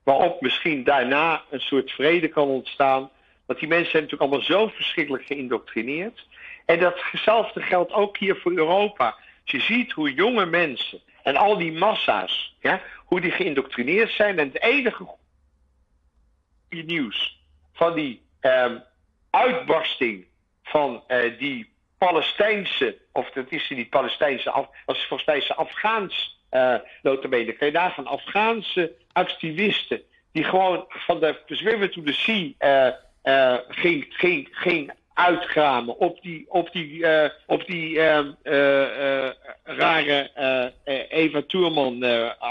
[0.02, 3.10] Waarop misschien daarna een soort vrede kan ontstaan.
[3.52, 6.26] Want die mensen zijn natuurlijk allemaal zo verschrikkelijk geïndoctrineerd.
[6.64, 9.16] En datzelfde geldt ook hier voor Europa.
[9.44, 14.38] Je ziet hoe jonge mensen en al die massa's, ja, hoe die geïndoctrineerd zijn.
[14.38, 17.40] En het enige goede nieuws
[17.72, 18.82] van die um,
[19.30, 20.26] uitbarsting
[20.62, 27.52] van uh, die Palestijnse, of dat is niet Palestijnse, is volgens mij Afghaans, uh, notabene,
[27.52, 32.52] kan je daar van Afghaanse activisten, die gewoon van de Swimmer to the Sea
[32.88, 39.28] uh, uh, ging, ging, ging uitgramen op die, op die, uh, op die uh, uh,
[39.64, 40.30] rare
[41.08, 42.04] Eva Tuurman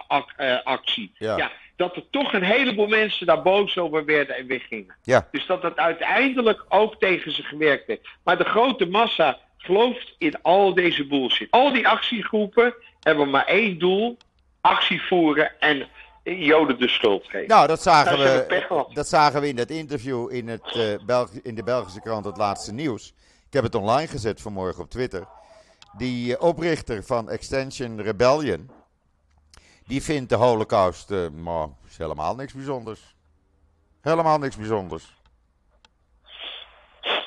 [0.07, 1.11] ac actie.
[1.17, 1.37] Ja.
[1.37, 1.51] ja.
[1.75, 4.95] dat er toch een heleboel mensen daar boos over werden en weggingen.
[5.03, 5.27] Ja.
[5.31, 8.07] Dus dat het uiteindelijk ook tegen ze gewerkt heeft.
[8.23, 11.51] Maar de grote massa gelooft in al deze bullshit.
[11.51, 14.17] Al die actiegroepen hebben maar één doel:
[14.61, 15.87] actie voeren en
[16.23, 17.47] Joden de schuld geven.
[17.47, 21.55] Nou, dat zagen, we, dat zagen we in dat interview in, het, uh, Belg in
[21.55, 23.13] de Belgische krant Het Laatste Nieuws.
[23.47, 25.27] Ik heb het online gezet vanmorgen op Twitter.
[25.97, 28.71] Die uh, oprichter van Extension Rebellion,
[29.87, 33.15] die vindt de holocaust uh, maar, is helemaal niks bijzonders.
[34.01, 35.13] Helemaal niks bijzonders.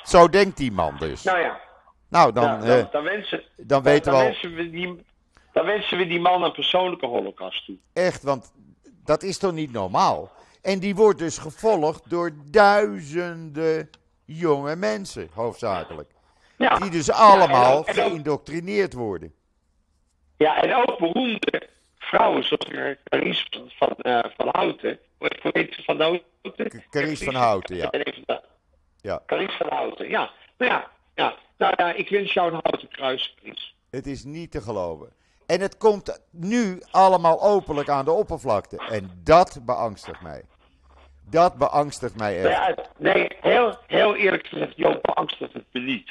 [0.02, 1.22] Zo denkt die man dus.
[1.22, 1.60] Nou ja.
[2.08, 4.30] Nou, dan, ja, dan, dan, wensen, dan weten dan, we al...
[4.30, 5.04] Wensen we die,
[5.52, 7.76] dan wensen we die man een persoonlijke holocaust toe.
[7.92, 8.52] Echt, want
[9.04, 10.30] dat is toch niet normaal?
[10.62, 13.90] En die wordt dus gevolgd door duizenden
[14.24, 16.10] jonge mensen, hoofdzakelijk.
[16.56, 16.78] Ja.
[16.78, 19.34] Die dus allemaal ja, geïndoctrineerd worden.
[20.36, 23.46] Ja, en ook beroemde vrouwen zoals Carice
[23.78, 24.98] van, uh, van Houten.
[25.18, 26.82] Hoe heet ze van Houten?
[26.90, 27.90] Carice van Houten, ja.
[29.00, 29.22] ja.
[29.26, 30.30] Carice van Houten, ja.
[30.58, 31.34] Nou ja, ja.
[31.58, 33.34] Nou ja, ik wens jou een houten kruis.
[33.90, 35.12] Het is niet te geloven.
[35.46, 38.76] En het komt nu allemaal openlijk aan de oppervlakte.
[38.76, 40.42] En dat beangstigt mij.
[41.30, 42.48] Dat beangstigt mij echt.
[42.48, 46.10] Ja, nee, heel, heel eerlijk gezegd, Joop, beangstigt het me niet.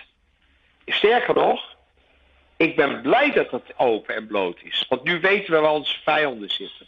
[0.86, 1.76] Sterker nog,
[2.58, 4.86] ik ben blij dat het open en bloot is.
[4.90, 6.88] Want nu weten we waar onze vijanden zitten.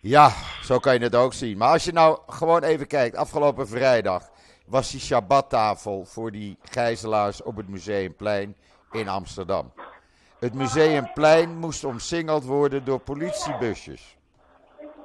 [0.00, 0.32] Ja,
[0.62, 1.58] zo kan je het ook zien.
[1.58, 4.30] Maar als je nou gewoon even kijkt, afgelopen vrijdag
[4.66, 8.56] was die Shabbattafel voor die gijzelaars op het Museumplein
[8.92, 9.72] in Amsterdam.
[10.40, 14.16] Het museumplein moest omsingeld worden door politiebusjes.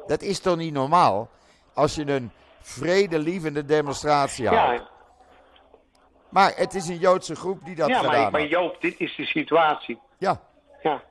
[0.07, 1.29] Dat is toch niet normaal?
[1.73, 4.81] Als je een vredelievende demonstratie houdt.
[4.81, 4.89] Ja.
[6.29, 8.31] Maar het is een Joodse groep die dat ja, gedaan maar, heeft.
[8.31, 9.99] maar Joop, dit is de situatie.
[10.17, 10.41] Ja.
[10.83, 11.03] Ja.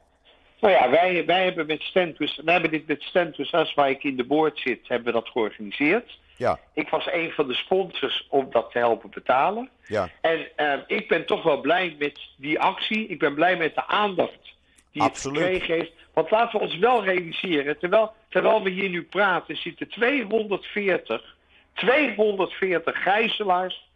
[0.60, 4.04] Nou ja, wij, wij hebben met Stentus, wij hebben dit met Stentus, als waar ik
[4.04, 6.18] in de boord zit, hebben we dat georganiseerd.
[6.42, 6.58] Ja.
[6.72, 9.70] Ik was een van de sponsors om dat te helpen betalen.
[9.86, 10.08] Ja.
[10.20, 13.06] En uh, ik ben toch wel blij met die actie.
[13.06, 14.54] Ik ben blij met de aandacht
[14.92, 15.38] die Absoluut.
[15.38, 15.92] het gekregen heeft.
[16.12, 21.36] Want laten we ons wel realiseren, terwijl, terwijl we hier nu praten, zitten 240,
[21.74, 23.88] 240 gijzelaars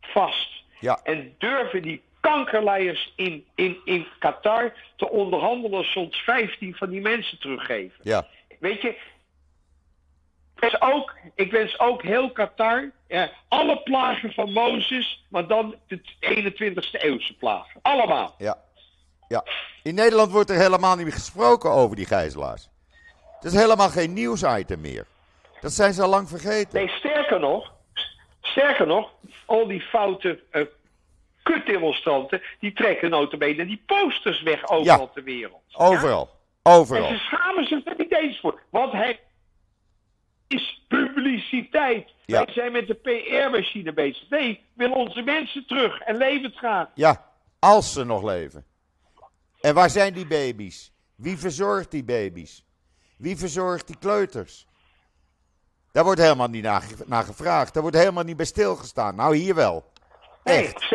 [0.00, 0.50] vast.
[0.80, 1.00] Ja.
[1.04, 7.38] En durven die kankerleiers in, in, in Qatar te onderhandelen soms 15 van die mensen
[7.38, 7.98] teruggeven.
[8.02, 8.26] Ja.
[8.58, 8.96] Weet je,
[10.60, 16.00] wens ook, ik wens ook heel Qatar ja, alle plagen van Mozes, maar dan de
[16.20, 17.80] 21ste eeuwse plagen.
[17.82, 18.34] Allemaal.
[18.38, 18.58] Ja.
[19.28, 19.44] ja.
[19.82, 22.68] In Nederland wordt er helemaal niet meer gesproken over die gijzelaars.
[23.40, 25.06] Het is helemaal geen nieuwsitem meer.
[25.60, 26.74] Dat zijn ze al lang vergeten.
[26.78, 27.72] Nee, sterker nog,
[28.40, 29.10] sterker nog,
[29.46, 30.62] al die foute uh,
[31.42, 35.06] kutdemonstranten, die trekken notabene die posters weg overal Ja.
[35.14, 35.62] ter wereld.
[35.72, 36.28] Overal.
[36.62, 37.08] En Overal.
[37.08, 38.60] ze schamen zich er niet eens voor.
[38.70, 39.20] Want hij
[40.48, 42.10] is publiciteit.
[42.26, 42.44] Ja.
[42.44, 44.28] Wij zijn met de PR-machine bezig.
[44.28, 46.88] Nee, wil onze mensen terug en levend gaan.
[46.94, 48.64] Ja, als ze nog leven.
[49.60, 50.92] En waar zijn die baby's?
[51.16, 52.64] Wie verzorgt die baby's?
[53.16, 54.66] Wie verzorgt die kleuters?
[55.92, 57.74] Daar wordt helemaal niet naar, naar gevraagd.
[57.74, 59.14] Daar wordt helemaal niet bij stilgestaan.
[59.14, 59.92] Nou, hier wel.
[60.44, 60.88] Nee, Echt.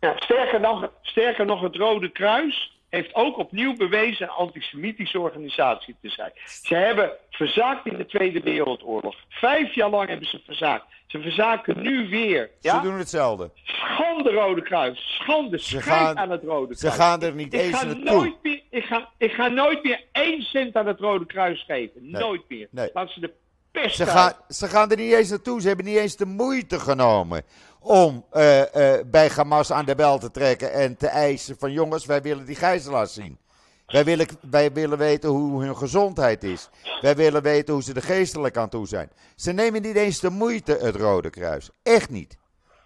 [0.00, 5.96] ja, sterker, nog, sterker nog, het Rode Kruis heeft ook opnieuw bewezen een antisemitische organisatie
[6.02, 6.32] te zijn.
[6.62, 9.14] Ze hebben verzaakt in de Tweede Wereldoorlog.
[9.28, 10.84] Vijf jaar lang hebben ze verzaakt.
[11.06, 12.50] Ze verzaken nu weer.
[12.60, 13.50] Ze doen hetzelfde.
[13.64, 15.16] Schande Rode Kruis.
[15.20, 15.58] Schande.
[15.58, 16.96] Ze gaan- aan het Rode Ze Kruis.
[16.96, 18.04] gaan er niet ik eens ga, naartoe.
[18.04, 22.10] nooit meer, ik, ga, ik ga nooit meer één cent aan het Rode Kruis geven.
[22.10, 22.68] Nooit meer.
[22.70, 22.90] Nee.
[22.94, 23.32] Laat ze de
[23.72, 25.60] pest Ze gaan, ze gaan er niet eens naartoe.
[25.60, 27.42] Ze hebben niet eens de moeite genomen
[27.80, 32.06] om eh, eh, bij Hamas aan de bel te trekken en te eisen van jongens,
[32.06, 33.38] wij willen die gijzelaars zien.
[33.86, 36.68] Wij willen, wij willen weten hoe hun gezondheid is.
[37.00, 39.10] Wij willen weten hoe ze er geestelijk aan toe zijn.
[39.36, 41.70] Ze nemen niet eens de moeite, het Rode Kruis.
[41.82, 42.38] Echt niet.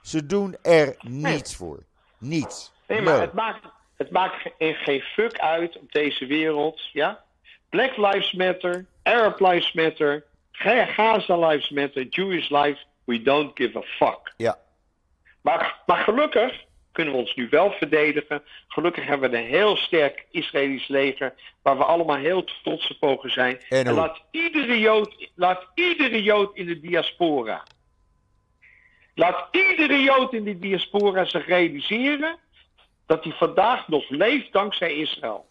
[0.02, 1.82] Ze doen er niets voor.
[2.18, 2.72] Niets.
[2.88, 6.80] Nee, maar het maakt, het maakt ge- geen fuck uit op deze wereld.
[6.92, 7.22] Ja?
[7.68, 12.86] Black Lives Matter, Arab Lives Matter, Ga- Gaza Lives Matter, Jewish Lives.
[13.04, 14.32] We don't give a fuck.
[14.36, 14.58] Ja,
[15.44, 18.42] Maar, maar gelukkig kunnen we ons nu wel verdedigen.
[18.68, 21.34] Gelukkig hebben we een heel sterk Israëlisch leger.
[21.62, 23.60] Waar we allemaal heel trots op mogen zijn.
[23.68, 27.62] En laat iedere, Jood, laat iedere Jood in de diaspora.
[29.14, 32.38] Laat iedere Jood in de diaspora zich realiseren.
[33.06, 35.48] dat hij vandaag nog leeft dankzij Israël.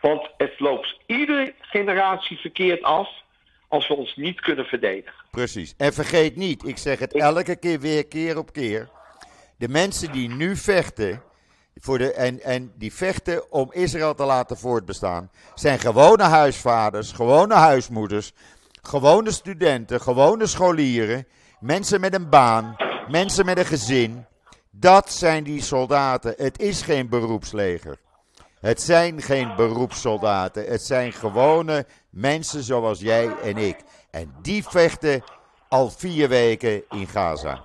[0.00, 3.08] Want het loopt iedere generatie verkeerd af.
[3.68, 5.24] Als we ons niet kunnen verdedigen.
[5.30, 5.74] precies.
[5.76, 8.88] En vergeet niet, ik zeg het elke keer weer, keer op keer.
[9.56, 11.22] De mensen die nu vechten.
[11.80, 15.30] Voor de, en, en die vechten om Israël te laten voortbestaan.
[15.54, 18.32] zijn gewone huisvaders, gewone huismoeders.
[18.82, 21.26] gewone studenten, gewone scholieren.
[21.60, 22.76] mensen met een baan,
[23.08, 24.26] mensen met een gezin.
[24.70, 26.34] Dat zijn die soldaten.
[26.36, 27.98] Het is geen beroepsleger.
[28.60, 30.64] Het zijn geen beroepssoldaten.
[30.66, 33.76] Het zijn gewone mensen zoals jij en ik.
[34.10, 35.22] En die vechten
[35.68, 37.64] al vier weken in Gaza.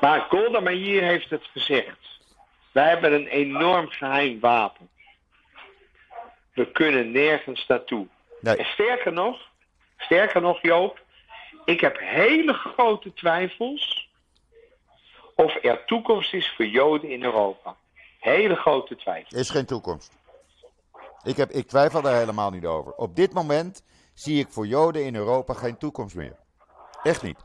[0.00, 1.98] Maar Golda Meir heeft het gezegd.
[2.72, 4.88] Wij hebben een enorm geheim wapen.
[6.54, 8.06] We kunnen nergens naartoe.
[8.40, 9.40] Nee, En sterker nog,
[9.98, 11.00] sterker nog Joop,
[11.64, 14.08] ik heb hele grote twijfels
[15.34, 17.76] of er toekomst is voor Joden in Europa.
[18.24, 19.32] Hele grote twijfels.
[19.32, 20.12] er is geen toekomst.
[21.22, 22.92] Ik, heb, ik twijfel daar helemaal niet over.
[22.92, 23.82] Op dit moment
[24.14, 26.36] zie ik voor Joden in Europa geen toekomst meer.
[27.02, 27.38] Echt niet.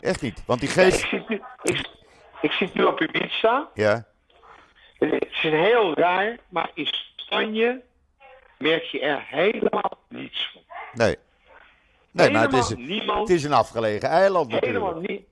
[0.00, 0.42] Echt niet.
[0.46, 1.08] Want die Ik geest.
[1.08, 1.88] zit nu, ik,
[2.40, 3.68] ik zit nu op Ibiza.
[3.74, 4.04] Ja,
[4.98, 7.82] Het is heel raar, maar in Spanje
[8.58, 10.62] merk je er helemaal niets van.
[10.92, 11.16] nee.
[12.10, 13.28] Nee, maar het is, niemand.
[13.28, 15.22] het is een afgelegen eiland Helemaal, natuurlijk.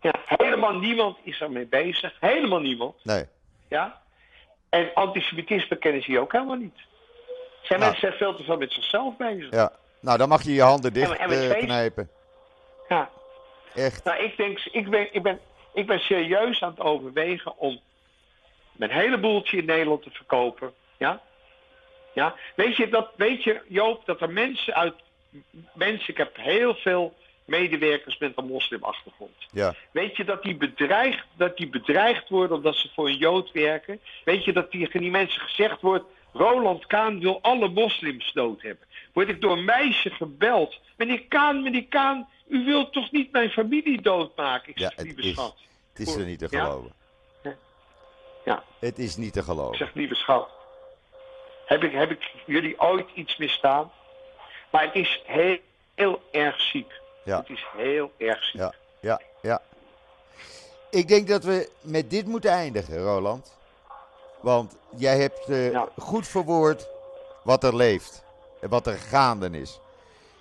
[0.00, 2.16] Ja, helemaal niemand is ermee bezig.
[2.20, 2.94] Helemaal niemand.
[3.04, 3.24] Nee.
[3.68, 4.00] Ja?
[4.68, 6.78] En antisemitisme kennen ze hier ook helemaal niet.
[7.62, 7.90] Zijn Nou.
[7.90, 9.50] mensen zijn veel te veel met zichzelf bezig.
[9.50, 9.72] Ja.
[10.00, 12.10] Nou, dan mag je je handen dicht En- eh, knijpen.
[12.88, 13.10] Ja.
[13.74, 14.04] Echt.
[14.04, 15.40] Nou, ik denk, ik ben, ik, ben,
[15.74, 17.80] ik ben serieus aan het overwegen om
[18.72, 20.72] mijn hele boeltje in Nederland te verkopen.
[20.96, 21.20] Ja?
[22.14, 22.34] Ja?
[22.56, 24.94] Weet je, dat, weet je, Joop, dat er mensen uit.
[25.72, 27.14] Mensen, ik heb heel veel
[27.50, 29.36] medewerkers met een moslimachtergrond.
[29.52, 29.74] Ja.
[29.90, 34.00] Weet je dat die, bedreigd, dat die bedreigd worden omdat ze voor een Jood werken?
[34.24, 38.86] Weet je dat tegen die mensen gezegd wordt: Roland Kaan wil alle moslims dood hebben?
[39.12, 43.50] Word ik door een meisje gebeld: Meneer Kaan, meneer Kaan, u wilt toch niet mijn
[43.50, 44.68] familie doodmaken?
[44.70, 45.56] Ik Ja, zeg: het Lieve is- schat.
[45.92, 46.64] Het is er niet te Ja?
[46.64, 46.92] geloven.
[48.44, 49.76] Ja, Het is niet te ik geloven.
[49.76, 50.48] zeg: Lieve schat.
[51.66, 53.90] Heb ik, heb ik jullie ooit iets misdaan?
[54.70, 55.58] Maar het is heel,
[55.94, 56.92] heel erg ziek.
[57.24, 57.38] Ja.
[57.38, 58.60] Het is heel erg ziek.
[58.60, 59.60] Ja, ja, ja.
[60.90, 63.58] Ik denk dat we met dit moeten eindigen, Roland.
[64.40, 65.88] Want jij hebt eh, Ja.
[65.98, 66.88] goed verwoord
[67.44, 68.24] wat er leeft.
[68.60, 69.80] En wat er gaande is.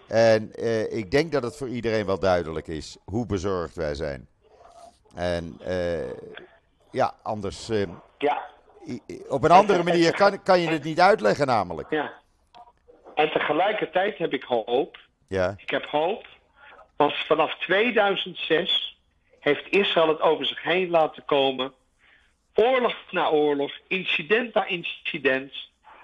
[0.08, 4.28] En eh, ik denk dat het voor iedereen wel duidelijk is hoe bezorgd wij zijn.
[5.16, 6.10] En eh,
[6.92, 7.68] ja, anders.
[8.18, 8.46] Ja,
[9.28, 11.90] op een andere manier kan, kan je het niet uitleggen, namelijk.
[11.90, 12.14] ja.
[13.16, 14.98] En tegelijkertijd heb ik hoop.
[15.28, 16.26] Ja, Ik heb hoop.
[17.00, 18.98] Want vanaf 2006
[19.40, 21.74] heeft Israël het over zich heen laten komen.
[22.54, 25.54] Oorlog na oorlog, incident na incident,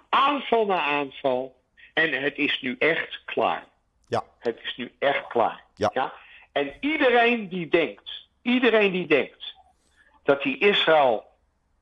[0.09, 1.55] aanval na aanval.
[1.93, 3.65] En het is nu echt klaar.
[4.07, 5.63] ja, Het is nu echt klaar.
[5.75, 6.13] Ja.
[6.51, 9.55] En iedereen die denkt, iedereen die denkt
[10.23, 11.25] dat hij Israël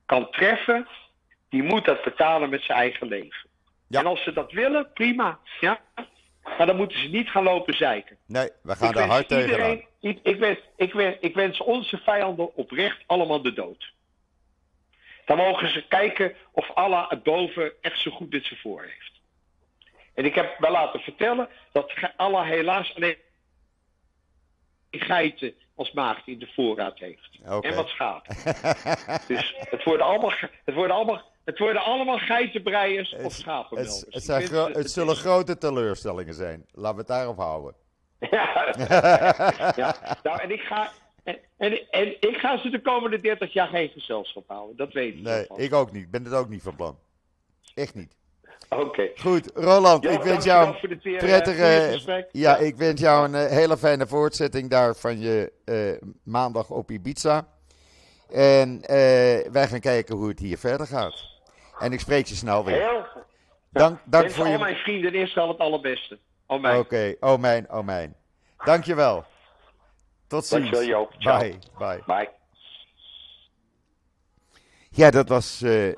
[0.05, 0.87] kan treffen,
[1.49, 3.49] die moet dat betalen met zijn eigen leven.
[3.87, 3.99] Ja.
[3.99, 5.39] En als ze dat willen, prima.
[5.59, 5.81] Ja?
[6.43, 8.17] Maar dan moeten ze niet gaan lopen zeiken.
[8.25, 9.49] nee, we gaan Ik daar wens hard tegenaan.
[9.49, 13.91] iedereen, ik, ik, wens, ik, wens, ik wens onze vijanden oprecht allemaal de dood.
[15.25, 19.21] Dan mogen ze kijken of Allah het boven echt zo goed met ze voor heeft.
[20.13, 23.17] En ik heb wel laten vertellen dat Allah helaas alleen
[24.91, 27.39] geiten als maagd in de voorraad heeft.
[27.61, 28.35] En wat schapen.
[29.27, 33.99] dus het worden allemaal, het worden allemaal, het worden allemaal geitenbreiers of Het, schapenmelkers.
[34.01, 36.65] het, Ik zijn gro- het- het zullen grote teleurstellingen zijn.
[36.71, 37.73] Laten we het daarop houden.
[38.31, 38.73] Ja,
[39.75, 39.95] ja.
[40.23, 40.91] Nou, en ik ga.
[41.23, 44.75] En, en, en ik ga ze de komende 30 jaar geen gezelschap houden.
[44.77, 45.21] Dat weet ik.
[45.21, 46.03] Nee, ik ook niet.
[46.03, 46.97] Ik ben het ook niet van plan.
[47.75, 48.15] Echt niet.
[48.69, 49.09] Oké.
[49.15, 51.89] Goed, Roland, ik wens jou een eh, prettige.
[51.91, 52.29] gesprek.
[52.31, 56.91] ja, ik wens jou een eh, hele fijne voortzetting daar van je eh, maandag op
[56.91, 57.47] Ibiza.
[58.29, 58.95] En eh,
[59.51, 61.31] wij gaan kijken hoe het hier verder gaat.
[61.83, 62.81] En ik spreek je snel weer.
[62.81, 63.05] Heel.
[63.71, 64.57] Dank, dank Wens voor al je.
[64.57, 66.19] mijn vrienden in Israël het allerbeste.
[66.45, 66.79] Al mijn.
[66.79, 68.15] Oké, oh mijn, oh mijn.
[68.57, 69.25] Dankjewel.
[70.27, 70.61] Tot ziens.
[70.61, 71.13] Dankjewel, Joop.
[71.19, 72.03] Bye, bye.
[72.05, 72.29] Bye.
[74.89, 75.93] Ja, dat was eh,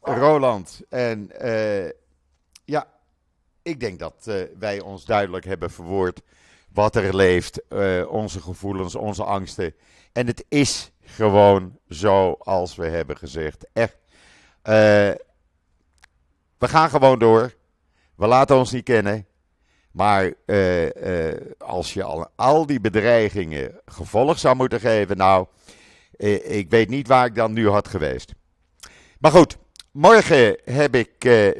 [0.00, 0.82] Roland.
[0.88, 1.90] En eh,
[2.64, 2.86] ja,
[3.62, 6.20] ik denk dat eh, wij ons duidelijk hebben verwoord
[6.72, 7.62] wat er leeft,
[8.08, 9.74] onze gevoelens, onze angsten.
[10.12, 13.66] En het is gewoon zo als we hebben gezegd.
[13.72, 14.03] Echt.
[14.64, 15.10] Eh,
[16.58, 17.54] we gaan gewoon door.
[18.16, 19.26] We laten ons niet kennen.
[19.90, 25.46] Maar eh, eh, als je al, al die bedreigingen gevolg zou moeten geven, nou,
[26.42, 28.32] ik weet niet waar ik dan nu had geweest.
[29.18, 29.56] Maar goed,
[29.92, 31.12] morgen heb ik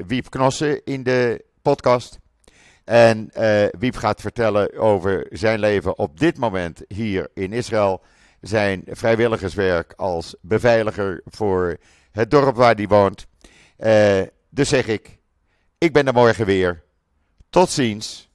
[0.07, 2.18] Wiep Knossen in de podcast.
[2.84, 3.30] En
[3.78, 8.02] Wiep gaat vertellen over zijn leven op dit moment hier in Israël.
[8.40, 11.78] Zijn vrijwilligerswerk als beveiliger voor
[12.14, 13.26] het dorp waar hij woont.
[13.76, 15.18] Eh, dus zeg ik,
[15.78, 16.82] ik ben er morgen weer.
[17.50, 18.28] Tot ziens.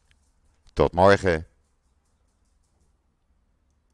[0.74, 1.48] Tot morgen.